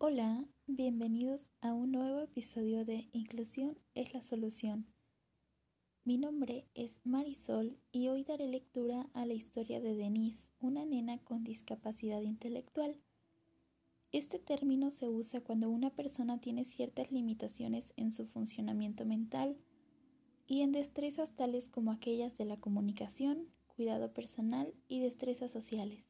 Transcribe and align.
Hola, 0.00 0.44
bienvenidos 0.68 1.50
a 1.60 1.74
un 1.74 1.90
nuevo 1.90 2.20
episodio 2.20 2.84
de 2.84 3.08
Inclusión 3.10 3.76
es 3.96 4.14
la 4.14 4.22
solución. 4.22 4.86
Mi 6.04 6.18
nombre 6.18 6.68
es 6.74 7.00
Marisol 7.02 7.76
y 7.90 8.06
hoy 8.06 8.22
daré 8.22 8.46
lectura 8.46 9.08
a 9.12 9.26
la 9.26 9.34
historia 9.34 9.80
de 9.80 9.96
Denise, 9.96 10.50
una 10.60 10.84
nena 10.84 11.18
con 11.18 11.42
discapacidad 11.42 12.22
intelectual. 12.22 13.00
Este 14.12 14.38
término 14.38 14.92
se 14.92 15.08
usa 15.08 15.40
cuando 15.40 15.68
una 15.68 15.90
persona 15.90 16.40
tiene 16.40 16.64
ciertas 16.64 17.10
limitaciones 17.10 17.92
en 17.96 18.12
su 18.12 18.24
funcionamiento 18.24 19.04
mental 19.04 19.56
y 20.46 20.60
en 20.60 20.70
destrezas 20.70 21.34
tales 21.34 21.68
como 21.68 21.90
aquellas 21.90 22.38
de 22.38 22.44
la 22.44 22.56
comunicación, 22.56 23.48
cuidado 23.66 24.12
personal 24.12 24.72
y 24.86 25.00
destrezas 25.00 25.50
sociales. 25.50 26.07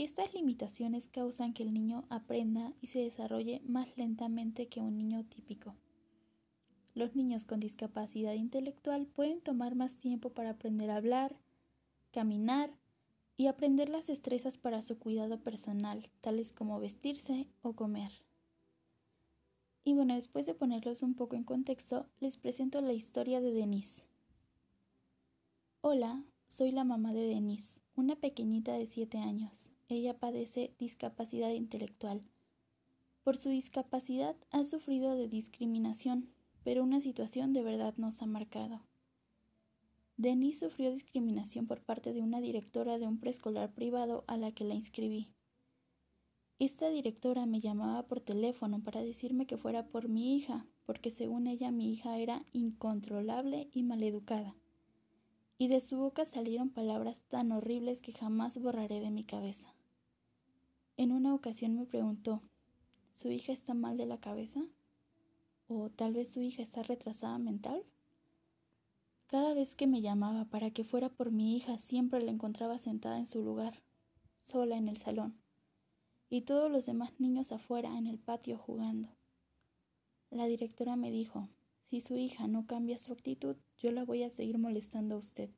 Estas 0.00 0.32
limitaciones 0.32 1.10
causan 1.10 1.52
que 1.52 1.62
el 1.62 1.74
niño 1.74 2.06
aprenda 2.08 2.72
y 2.80 2.86
se 2.86 3.00
desarrolle 3.00 3.60
más 3.66 3.98
lentamente 3.98 4.66
que 4.66 4.80
un 4.80 4.96
niño 4.96 5.26
típico. 5.26 5.74
Los 6.94 7.14
niños 7.14 7.44
con 7.44 7.60
discapacidad 7.60 8.32
intelectual 8.32 9.04
pueden 9.04 9.42
tomar 9.42 9.74
más 9.74 9.98
tiempo 9.98 10.30
para 10.30 10.52
aprender 10.52 10.90
a 10.90 10.96
hablar, 10.96 11.36
caminar 12.12 12.70
y 13.36 13.48
aprender 13.48 13.90
las 13.90 14.06
destrezas 14.06 14.56
para 14.56 14.80
su 14.80 14.98
cuidado 14.98 15.38
personal, 15.42 16.08
tales 16.22 16.54
como 16.54 16.80
vestirse 16.80 17.46
o 17.60 17.74
comer. 17.74 18.10
Y 19.84 19.92
bueno, 19.92 20.14
después 20.14 20.46
de 20.46 20.54
ponerlos 20.54 21.02
un 21.02 21.12
poco 21.12 21.36
en 21.36 21.44
contexto, 21.44 22.06
les 22.20 22.38
presento 22.38 22.80
la 22.80 22.94
historia 22.94 23.42
de 23.42 23.52
Denise. 23.52 24.04
Hola, 25.82 26.24
soy 26.46 26.72
la 26.72 26.84
mamá 26.84 27.12
de 27.12 27.26
Denise, 27.26 27.79
una 27.96 28.16
pequeñita 28.16 28.72
de 28.74 28.86
7 28.86 29.18
años 29.18 29.70
ella 29.90 30.16
padece 30.16 30.72
discapacidad 30.78 31.50
intelectual. 31.50 32.22
Por 33.24 33.36
su 33.36 33.48
discapacidad 33.48 34.36
ha 34.52 34.62
sufrido 34.62 35.16
de 35.16 35.28
discriminación, 35.28 36.30
pero 36.62 36.84
una 36.84 37.00
situación 37.00 37.52
de 37.52 37.64
verdad 37.64 37.94
nos 37.96 38.22
ha 38.22 38.26
marcado. 38.26 38.82
Denise 40.16 40.68
sufrió 40.68 40.92
discriminación 40.92 41.66
por 41.66 41.80
parte 41.80 42.12
de 42.12 42.22
una 42.22 42.40
directora 42.40 42.98
de 42.98 43.08
un 43.08 43.18
preescolar 43.18 43.72
privado 43.72 44.22
a 44.28 44.36
la 44.36 44.52
que 44.52 44.64
la 44.64 44.74
inscribí. 44.74 45.28
Esta 46.60 46.88
directora 46.88 47.46
me 47.46 47.60
llamaba 47.60 48.06
por 48.06 48.20
teléfono 48.20 48.82
para 48.82 49.02
decirme 49.02 49.46
que 49.46 49.56
fuera 49.56 49.86
por 49.86 50.08
mi 50.08 50.36
hija, 50.36 50.66
porque 50.86 51.10
según 51.10 51.48
ella 51.48 51.72
mi 51.72 51.92
hija 51.92 52.18
era 52.18 52.44
incontrolable 52.52 53.68
y 53.72 53.82
maleducada 53.82 54.54
y 55.60 55.68
de 55.68 55.82
su 55.82 55.98
boca 55.98 56.24
salieron 56.24 56.70
palabras 56.70 57.20
tan 57.28 57.52
horribles 57.52 58.00
que 58.00 58.14
jamás 58.14 58.56
borraré 58.56 58.98
de 59.00 59.10
mi 59.10 59.24
cabeza. 59.24 59.74
En 60.96 61.12
una 61.12 61.34
ocasión 61.34 61.76
me 61.76 61.84
preguntó, 61.84 62.40
¿su 63.10 63.30
hija 63.30 63.52
está 63.52 63.74
mal 63.74 63.98
de 63.98 64.06
la 64.06 64.18
cabeza? 64.18 64.64
¿O 65.68 65.90
tal 65.90 66.14
vez 66.14 66.32
su 66.32 66.40
hija 66.40 66.62
está 66.62 66.82
retrasada 66.82 67.36
mental? 67.38 67.84
Cada 69.26 69.52
vez 69.52 69.74
que 69.74 69.86
me 69.86 70.00
llamaba 70.00 70.46
para 70.46 70.70
que 70.70 70.82
fuera 70.82 71.10
por 71.10 71.30
mi 71.30 71.54
hija 71.58 71.76
siempre 71.76 72.22
la 72.22 72.30
encontraba 72.30 72.78
sentada 72.78 73.18
en 73.18 73.26
su 73.26 73.42
lugar, 73.42 73.82
sola 74.40 74.78
en 74.78 74.88
el 74.88 74.96
salón, 74.96 75.42
y 76.30 76.40
todos 76.40 76.70
los 76.70 76.86
demás 76.86 77.20
niños 77.20 77.52
afuera 77.52 77.98
en 77.98 78.06
el 78.06 78.18
patio 78.18 78.56
jugando. 78.56 79.10
La 80.30 80.46
directora 80.46 80.96
me 80.96 81.10
dijo, 81.10 81.50
si 81.90 82.00
su 82.00 82.16
hija 82.16 82.48
no 82.48 82.66
cambia 82.66 82.96
su 82.96 83.12
actitud, 83.12 83.58
yo 83.80 83.90
la 83.90 84.04
voy 84.04 84.22
a 84.22 84.30
seguir 84.30 84.58
molestando 84.58 85.16
a 85.16 85.18
usted. 85.18 85.50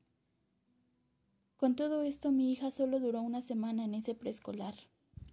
Con 1.58 1.76
todo 1.76 2.02
esto 2.02 2.32
mi 2.32 2.50
hija 2.50 2.70
solo 2.70 2.98
duró 2.98 3.20
una 3.20 3.42
semana 3.42 3.84
en 3.84 3.94
ese 3.94 4.14
preescolar, 4.14 4.74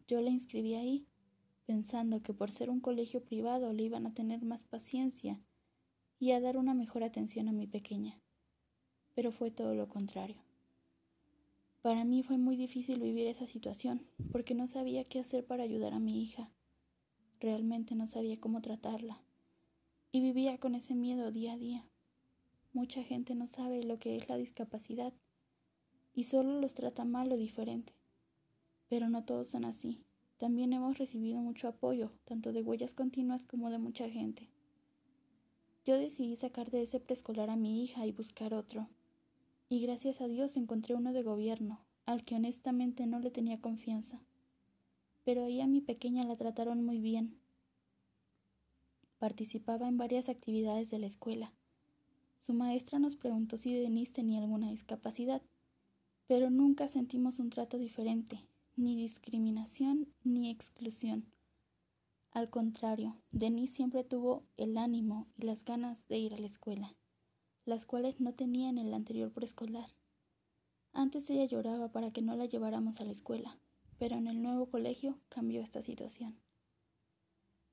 yo 0.08 0.22
la 0.22 0.32
inscribí 0.32 0.74
ahí, 0.74 1.06
pensando 1.68 2.24
que 2.24 2.34
por 2.34 2.52
ser 2.52 2.72
un 2.72 2.80
colegio 2.80 3.24
privado 3.24 3.74
le 3.74 3.84
iban 3.84 4.08
a 4.08 4.14
tener 4.14 4.44
más 4.44 4.64
paciencia 4.64 5.40
y 6.20 6.32
a 6.32 6.42
dar 6.42 6.58
una 6.58 6.74
mejor 6.74 7.04
atención 7.04 7.48
a 7.48 7.52
mi 7.52 7.68
pequeña. 7.68 8.20
Pero 9.14 9.32
fue 9.32 9.52
todo 9.52 9.76
lo 9.76 9.88
contrario. 9.88 10.38
Para 11.82 12.06
mí 12.06 12.24
fue 12.24 12.38
muy 12.38 12.58
difícil 12.58 13.00
vivir 13.00 13.28
esa 13.28 13.46
situación, 13.46 14.06
porque 14.32 14.54
no 14.54 14.68
sabía 14.68 15.06
qué 15.06 15.20
hacer 15.20 15.46
para 15.46 15.64
ayudar 15.64 15.94
a 15.94 16.00
mi 16.00 16.22
hija. 16.22 16.50
Realmente 17.40 17.96
no 17.96 18.06
sabía 18.06 18.40
cómo 18.40 18.62
tratarla. 18.62 19.22
Y 20.12 20.22
vivía 20.22 20.58
con 20.58 20.76
ese 20.76 20.96
miedo 20.96 21.32
día 21.32 21.54
a 21.54 21.58
día. 21.58 21.89
Mucha 22.72 23.04
gente 23.04 23.34
no 23.34 23.48
sabe 23.48 23.84
lo 23.84 23.98
que 23.98 24.16
es 24.16 24.30
la 24.30 24.38
discapacidad 24.38 25.14
y 26.14 26.26
solo 26.26 26.60
los 26.60 26.76
trata 26.76 27.04
mal 27.04 27.32
o 27.32 27.38
diferente. 27.38 27.94
Pero 28.90 29.10
no 29.10 29.24
todos 29.24 29.48
son 29.48 29.66
así. 29.66 30.04
También 30.38 30.72
hemos 30.74 30.98
recibido 30.98 31.40
mucho 31.42 31.68
apoyo, 31.68 32.12
tanto 32.26 32.54
de 32.54 32.62
huellas 32.62 32.94
continuas 32.94 33.46
como 33.46 33.70
de 33.72 33.80
mucha 33.80 34.10
gente. 34.10 34.50
Yo 35.84 35.98
decidí 35.98 36.36
sacar 36.36 36.70
de 36.70 36.84
ese 36.84 37.00
preescolar 37.00 37.50
a 37.50 37.56
mi 37.56 37.84
hija 37.84 38.06
y 38.06 38.12
buscar 38.12 38.54
otro. 38.54 38.88
Y 39.68 39.82
gracias 39.82 40.22
a 40.22 40.28
Dios 40.28 40.56
encontré 40.56 40.96
uno 40.96 41.12
de 41.12 41.24
gobierno, 41.24 41.80
al 42.06 42.24
que 42.24 42.36
honestamente 42.36 43.08
no 43.08 43.20
le 43.20 43.32
tenía 43.32 43.60
confianza. 43.60 44.22
Pero 45.26 45.46
ahí 45.46 45.60
a 45.62 45.68
mi 45.68 45.82
pequeña 45.82 46.24
la 46.24 46.38
trataron 46.38 46.86
muy 46.86 47.00
bien. 47.02 47.40
Participaba 49.18 49.88
en 49.88 49.98
varias 49.98 50.30
actividades 50.30 50.90
de 50.92 51.00
la 51.00 51.08
escuela. 51.08 51.52
Su 52.40 52.54
maestra 52.54 53.00
nos 53.00 53.16
preguntó 53.16 53.58
si 53.58 53.74
Denise 53.74 54.14
tenía 54.14 54.40
alguna 54.40 54.70
discapacidad, 54.70 55.42
pero 56.28 56.50
nunca 56.50 56.88
sentimos 56.88 57.40
un 57.40 57.50
trato 57.50 57.78
diferente, 57.78 58.46
ni 58.76 58.96
discriminación 58.96 60.08
ni 60.24 60.50
exclusión. 60.50 61.26
Al 62.32 62.50
contrario, 62.50 63.16
Denise 63.32 63.76
siempre 63.76 64.04
tuvo 64.04 64.44
el 64.58 64.78
ánimo 64.78 65.28
y 65.38 65.44
las 65.44 65.66
ganas 65.66 66.08
de 66.08 66.18
ir 66.18 66.34
a 66.34 66.38
la 66.38 66.46
escuela, 66.46 66.96
las 67.66 67.86
cuales 67.86 68.20
no 68.20 68.34
tenía 68.34 68.70
en 68.70 68.78
el 68.78 68.94
anterior 68.94 69.32
preescolar. 69.32 69.90
Antes 70.94 71.30
ella 71.30 71.46
lloraba 71.46 71.92
para 71.92 72.12
que 72.12 72.22
no 72.22 72.36
la 72.36 72.46
lleváramos 72.46 73.00
a 73.00 73.06
la 73.06 73.12
escuela, 73.12 73.60
pero 73.98 74.16
en 74.16 74.28
el 74.28 74.42
nuevo 74.42 74.70
colegio 74.70 75.20
cambió 75.30 75.62
esta 75.62 75.82
situación. 75.82 76.40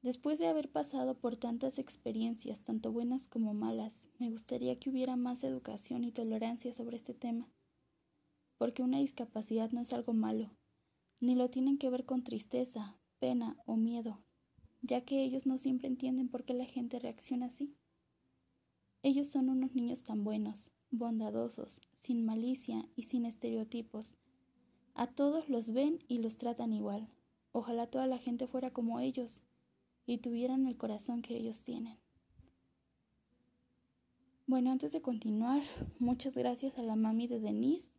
Después 0.06 0.38
de 0.38 0.46
haber 0.46 0.70
pasado 0.70 1.18
por 1.18 1.36
tantas 1.36 1.80
experiencias, 1.80 2.60
tanto 2.60 2.92
buenas 2.92 3.26
como 3.26 3.54
malas, 3.54 4.08
me 4.20 4.30
gustaría 4.30 4.78
que 4.78 4.88
hubiera 4.88 5.16
más 5.16 5.42
educación 5.42 6.04
y 6.04 6.12
tolerancia 6.12 6.72
sobre 6.72 6.96
este 6.96 7.12
tema, 7.12 7.50
porque 8.56 8.84
una 8.84 9.00
discapacidad 9.00 9.72
no 9.72 9.80
es 9.80 9.92
algo 9.92 10.12
malo, 10.12 10.52
ni 11.18 11.34
lo 11.34 11.50
tienen 11.50 11.76
que 11.76 11.90
ver 11.90 12.04
con 12.04 12.22
tristeza, 12.22 12.96
pena 13.18 13.56
o 13.66 13.74
miedo, 13.74 14.22
ya 14.80 15.00
que 15.00 15.24
ellos 15.24 15.44
no 15.44 15.58
siempre 15.58 15.88
entienden 15.88 16.28
por 16.28 16.44
qué 16.44 16.54
la 16.54 16.66
gente 16.66 17.00
reacciona 17.00 17.46
así. 17.46 17.74
Ellos 19.02 19.26
son 19.26 19.48
unos 19.48 19.74
niños 19.74 20.04
tan 20.04 20.22
buenos, 20.22 20.70
bondadosos, 20.92 21.80
sin 21.94 22.24
malicia 22.24 22.88
y 22.94 23.02
sin 23.06 23.24
estereotipos. 23.24 24.14
A 24.94 25.08
todos 25.08 25.48
los 25.48 25.72
ven 25.72 25.98
y 26.06 26.18
los 26.18 26.36
tratan 26.36 26.72
igual. 26.72 27.08
Ojalá 27.50 27.88
toda 27.88 28.06
la 28.06 28.18
gente 28.18 28.46
fuera 28.46 28.70
como 28.70 29.00
ellos 29.00 29.42
y 30.06 30.18
tuvieran 30.18 30.66
el 30.66 30.76
corazón 30.76 31.22
que 31.22 31.36
ellos 31.36 31.62
tienen. 31.62 31.98
Bueno, 34.46 34.70
antes 34.70 34.92
de 34.92 35.02
continuar, 35.02 35.62
muchas 35.98 36.34
gracias 36.36 36.78
a 36.78 36.82
la 36.82 36.94
mami 36.94 37.26
de 37.26 37.40
Denise 37.40 37.90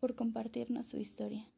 por 0.00 0.16
compartirnos 0.16 0.86
su 0.86 0.98
historia. 0.98 1.48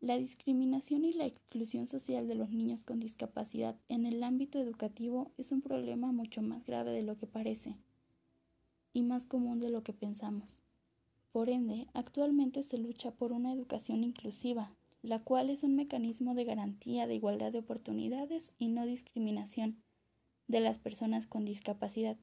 La 0.00 0.16
discriminación 0.16 1.04
y 1.04 1.12
la 1.12 1.26
exclusión 1.26 1.86
social 1.86 2.26
de 2.26 2.34
los 2.34 2.50
niños 2.50 2.84
con 2.84 3.00
discapacidad 3.00 3.76
en 3.88 4.06
el 4.06 4.22
ámbito 4.22 4.58
educativo 4.58 5.32
es 5.36 5.52
un 5.52 5.60
problema 5.60 6.12
mucho 6.12 6.42
más 6.42 6.64
grave 6.64 6.92
de 6.92 7.02
lo 7.02 7.16
que 7.16 7.26
parece 7.26 7.76
y 8.94 9.02
más 9.02 9.26
común 9.26 9.60
de 9.60 9.70
lo 9.70 9.82
que 9.82 9.92
pensamos. 9.92 10.62
Por 11.32 11.50
ende, 11.50 11.88
actualmente 11.92 12.62
se 12.62 12.78
lucha 12.78 13.10
por 13.10 13.32
una 13.32 13.52
educación 13.52 14.04
inclusiva, 14.04 14.74
la 15.04 15.22
cual 15.22 15.50
es 15.50 15.62
un 15.62 15.76
mecanismo 15.76 16.34
de 16.34 16.44
garantía 16.44 17.06
de 17.06 17.14
igualdad 17.14 17.52
de 17.52 17.58
oportunidades 17.58 18.54
y 18.58 18.68
no 18.68 18.86
discriminación 18.86 19.82
de 20.48 20.60
las 20.60 20.78
personas 20.78 21.26
con 21.26 21.44
discapacidad. 21.44 22.16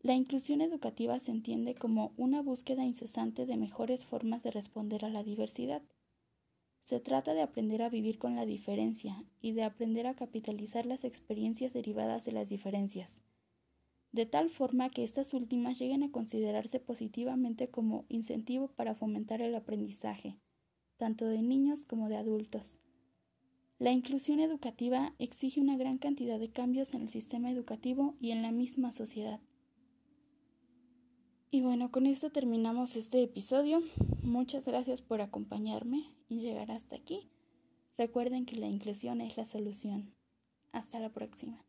La 0.00 0.14
inclusión 0.14 0.60
educativa 0.60 1.18
se 1.18 1.32
entiende 1.32 1.74
como 1.74 2.12
una 2.16 2.42
búsqueda 2.42 2.84
incesante 2.84 3.46
de 3.46 3.56
mejores 3.56 4.04
formas 4.04 4.42
de 4.42 4.52
responder 4.52 5.04
a 5.04 5.10
la 5.10 5.24
diversidad 5.24 5.82
se 6.88 7.00
trata 7.00 7.34
de 7.34 7.42
aprender 7.42 7.82
a 7.82 7.90
vivir 7.90 8.18
con 8.18 8.34
la 8.34 8.46
diferencia 8.46 9.22
y 9.42 9.52
de 9.52 9.62
aprender 9.62 10.06
a 10.06 10.14
capitalizar 10.14 10.86
las 10.86 11.04
experiencias 11.04 11.74
derivadas 11.74 12.24
de 12.24 12.32
las 12.32 12.48
diferencias, 12.48 13.20
de 14.12 14.24
tal 14.24 14.48
forma 14.48 14.88
que 14.88 15.04
estas 15.04 15.34
últimas 15.34 15.78
lleguen 15.78 16.02
a 16.02 16.10
considerarse 16.10 16.80
positivamente 16.80 17.68
como 17.68 18.06
incentivo 18.08 18.68
para 18.68 18.94
fomentar 18.94 19.42
el 19.42 19.54
aprendizaje, 19.54 20.38
tanto 20.98 21.26
de 21.26 21.40
niños 21.40 21.86
como 21.86 22.08
de 22.08 22.16
adultos. 22.16 22.76
La 23.78 23.92
inclusión 23.92 24.40
educativa 24.40 25.14
exige 25.18 25.60
una 25.60 25.76
gran 25.76 25.98
cantidad 25.98 26.38
de 26.38 26.50
cambios 26.50 26.92
en 26.94 27.02
el 27.02 27.08
sistema 27.08 27.50
educativo 27.50 28.16
y 28.20 28.32
en 28.32 28.42
la 28.42 28.50
misma 28.50 28.92
sociedad. 28.92 29.40
Y 31.50 31.62
bueno, 31.62 31.90
con 31.90 32.06
esto 32.06 32.30
terminamos 32.30 32.96
este 32.96 33.22
episodio. 33.22 33.80
Muchas 34.20 34.66
gracias 34.66 35.00
por 35.00 35.20
acompañarme 35.20 36.04
y 36.28 36.40
llegar 36.40 36.70
hasta 36.72 36.96
aquí. 36.96 37.30
Recuerden 37.96 38.44
que 38.44 38.56
la 38.56 38.66
inclusión 38.66 39.20
es 39.20 39.36
la 39.36 39.44
solución. 39.44 40.12
Hasta 40.72 40.98
la 40.98 41.10
próxima. 41.10 41.64